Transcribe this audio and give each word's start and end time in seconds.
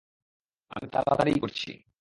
আমি 0.71 0.87
তাড়াতাড়িই 0.89 1.39
করছি। 1.39 1.69